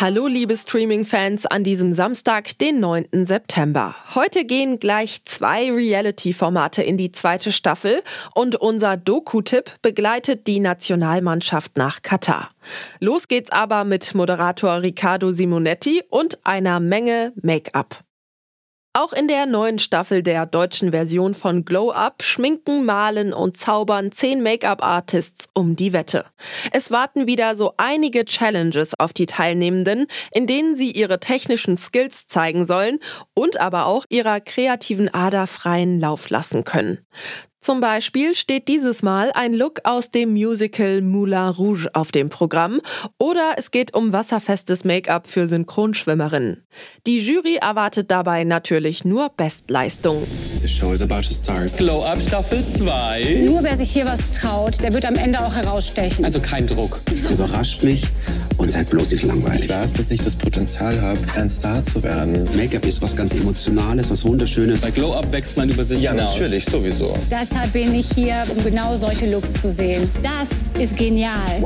[0.00, 3.08] Hallo liebe Streaming-Fans an diesem Samstag, den 9.
[3.26, 3.96] September.
[4.14, 11.76] Heute gehen gleich zwei Reality-Formate in die zweite Staffel und unser Doku-Tipp begleitet die Nationalmannschaft
[11.76, 12.52] nach Katar.
[13.00, 18.04] Los geht's aber mit Moderator Riccardo Simonetti und einer Menge Make-up.
[18.94, 24.12] Auch in der neuen Staffel der deutschen Version von Glow Up schminken, malen und zaubern
[24.12, 26.24] zehn Make-up-Artists um die Wette.
[26.72, 32.28] Es warten wieder so einige Challenges auf die Teilnehmenden, in denen sie ihre technischen Skills
[32.28, 32.98] zeigen sollen
[33.34, 37.06] und aber auch ihrer kreativen Ader freien Lauf lassen können.
[37.60, 42.80] Zum Beispiel steht dieses Mal ein Look aus dem Musical Moulin Rouge auf dem Programm
[43.18, 46.64] oder es geht um wasserfestes Make-up für Synchronschwimmerinnen.
[47.06, 50.24] Die Jury erwartet dabei natürlich nur Bestleistung.
[50.60, 51.76] The show is about to start.
[51.76, 53.42] Glow Up Staffel 2.
[53.46, 56.24] Nur wer sich hier was traut, der wird am Ende auch herausstechen.
[56.24, 57.00] Also kein Druck.
[57.28, 58.04] Überrascht mich
[58.58, 59.64] und seid bloß nicht langweilig.
[59.64, 62.48] Ich weiß, dass ich das Potenzial habe, ein Star zu werden.
[62.56, 64.82] Make-up ist was ganz Emotionales, was Wunderschönes.
[64.82, 66.34] Bei Glow Up wächst man über sich Ja, hinaus.
[66.34, 67.14] natürlich, sowieso.
[67.30, 70.08] Deshalb bin ich hier, um genau solche Looks zu sehen.
[70.22, 71.62] Das ist genial.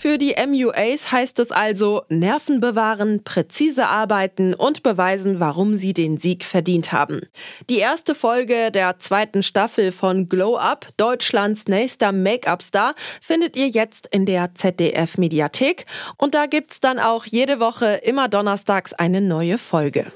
[0.00, 6.16] Für die MUAs heißt es also Nerven bewahren, präzise arbeiten und beweisen, warum sie den
[6.16, 7.20] Sieg verdient haben.
[7.68, 14.06] Die erste Folge der zweiten Staffel von Glow Up, Deutschlands nächster Make-up-Star, findet ihr jetzt
[14.10, 15.84] in der ZDF Mediathek
[16.16, 20.06] und da gibt's dann auch jede Woche immer donnerstags eine neue Folge.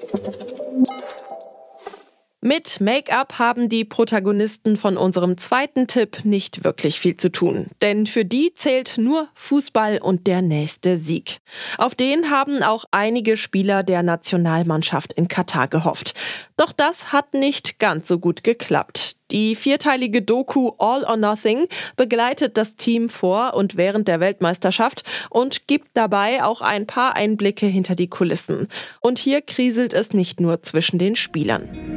[2.47, 8.07] Mit Make-up haben die Protagonisten von unserem zweiten Tipp nicht wirklich viel zu tun, denn
[8.07, 11.39] für die zählt nur Fußball und der nächste Sieg.
[11.79, 16.13] Auf den haben auch einige Spieler der Nationalmannschaft in Katar gehofft.
[16.59, 19.17] Doch das hat nicht ganz so gut geklappt.
[19.31, 21.67] Die vierteilige Doku All or Nothing
[21.97, 27.65] begleitet das Team vor und während der Weltmeisterschaft und gibt dabei auch ein paar Einblicke
[27.65, 28.69] hinter die Kulissen.
[29.01, 31.94] Und hier kriselt es nicht nur zwischen den Spielern.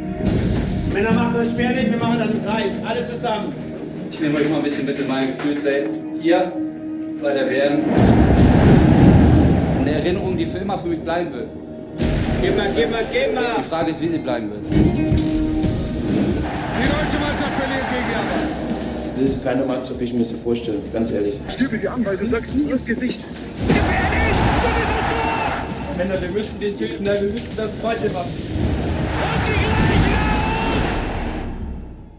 [0.98, 2.74] Männer, macht euch fertig, wir machen dann einen Kreis.
[2.84, 3.54] Alle zusammen.
[4.10, 5.92] Ich nehme euch mal ein bisschen mit in mein Gefühlswelt.
[6.20, 6.52] Hier
[7.22, 7.84] bei der WM.
[9.80, 11.50] Eine Erinnerung, die für immer für mich bleiben wird.
[12.42, 13.62] Gib mal, gib mal, Die mal.
[13.70, 14.62] Frage ist, wie sie bleiben wird.
[14.72, 15.04] Die
[16.88, 18.48] deutsche Mannschaft verliert gegen Japan.
[19.16, 21.40] Das ist keine Mannschaft, wie ich mir das vorstelle, ganz ehrlich.
[21.50, 23.24] Stübe die Anweisung, sagst nie ins Gesicht.
[25.96, 28.32] Männer, wir müssen den töten, wir müssen das zweite machen.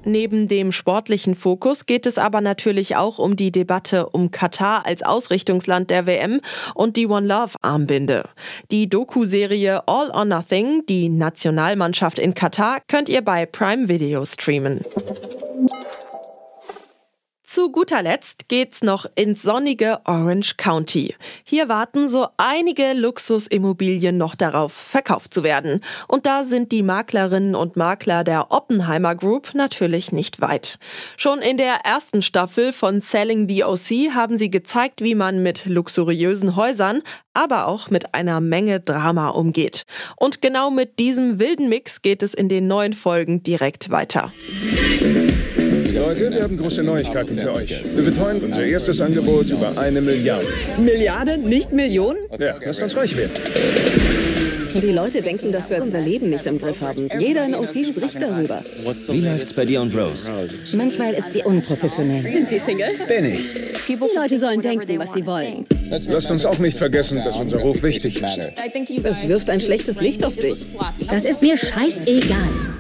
[0.05, 5.03] Neben dem sportlichen Fokus geht es aber natürlich auch um die Debatte um Katar als
[5.03, 6.41] Ausrichtungsland der WM
[6.75, 8.29] und die One Love Armbinde.
[8.71, 14.81] Die Doku-Serie All or Nothing, die Nationalmannschaft in Katar, könnt ihr bei Prime Video streamen.
[17.51, 21.15] Zu guter Letzt geht's noch ins sonnige Orange County.
[21.45, 25.81] Hier warten so einige Luxusimmobilien noch darauf, verkauft zu werden.
[26.09, 30.79] Und da sind die Maklerinnen und Makler der Oppenheimer Group natürlich nicht weit.
[31.17, 35.65] Schon in der ersten Staffel von Selling the OC haben sie gezeigt, wie man mit
[35.65, 37.01] luxuriösen Häusern,
[37.33, 39.85] aber auch mit einer Menge Drama umgeht.
[40.17, 44.35] Und genau mit diesem wilden Mix geht es in den neuen Folgen direkt weiter.
[45.99, 47.83] Leute, wir haben große Neuigkeiten für euch.
[47.95, 50.47] Wir betreuen unser erstes Angebot über eine Milliarde.
[50.79, 52.21] Milliarde, nicht Millionen?
[52.39, 53.33] Ja, lasst uns reich werden.
[54.75, 57.09] Die Leute denken, dass wir unser Leben nicht im Griff haben.
[57.19, 58.63] Jeder in OC spricht darüber.
[59.09, 60.31] Wie läuft's bei dir und Rose?
[60.75, 62.31] Manchmal ist sie unprofessionell.
[62.31, 62.91] Sind Sie Single?
[63.09, 63.55] Bin ich.
[63.89, 65.67] Die Leute sollen denken, was sie wollen.
[66.09, 68.39] Lasst uns auch nicht vergessen, dass unser Ruf wichtig ist.
[69.03, 70.65] Das wirft ein schlechtes Licht auf dich.
[71.11, 72.78] Das ist mir scheißegal.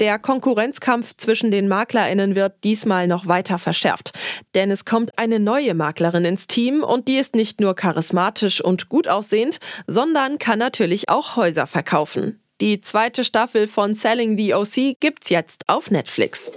[0.00, 4.12] Der Konkurrenzkampf zwischen den MaklerInnen wird diesmal noch weiter verschärft.
[4.54, 8.90] Denn es kommt eine neue Maklerin ins Team und die ist nicht nur charismatisch und
[8.90, 12.40] gut aussehend, sondern kann natürlich auch Häuser verkaufen.
[12.60, 16.52] Die zweite Staffel von Selling the OC gibt's jetzt auf Netflix.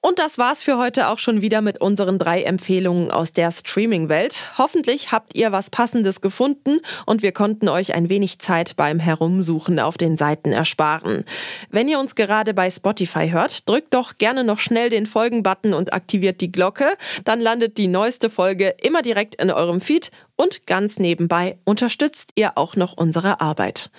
[0.00, 4.52] Und das war's für heute auch schon wieder mit unseren drei Empfehlungen aus der Streaming-Welt.
[4.56, 9.80] Hoffentlich habt ihr was Passendes gefunden und wir konnten euch ein wenig Zeit beim Herumsuchen
[9.80, 11.24] auf den Seiten ersparen.
[11.70, 15.92] Wenn ihr uns gerade bei Spotify hört, drückt doch gerne noch schnell den Folgen-Button und
[15.92, 16.96] aktiviert die Glocke.
[17.24, 22.56] Dann landet die neueste Folge immer direkt in eurem Feed und ganz nebenbei unterstützt ihr
[22.56, 23.90] auch noch unsere Arbeit.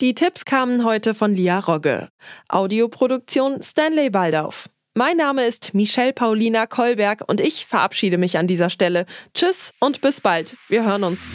[0.00, 2.08] Die Tipps kamen heute von Lia Rogge.
[2.48, 4.70] Audioproduktion Stanley Baldauf.
[4.94, 9.06] Mein Name ist Michelle Paulina Kolberg und ich verabschiede mich an dieser Stelle.
[9.32, 10.58] Tschüss und bis bald.
[10.68, 11.32] Wir hören uns.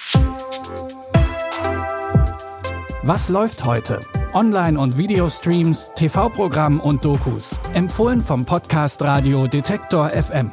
[3.01, 3.99] Was läuft heute?
[4.33, 7.55] Online- und Videostreams, TV-Programm und Dokus.
[7.73, 10.51] Empfohlen vom Podcast Radio Detektor FM.